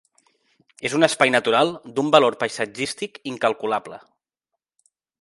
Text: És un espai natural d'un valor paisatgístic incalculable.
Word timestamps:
És 0.89 0.95
un 0.99 1.07
espai 1.07 1.33
natural 1.35 1.73
d'un 1.99 2.11
valor 2.17 2.39
paisatgístic 2.45 3.23
incalculable. 3.35 4.05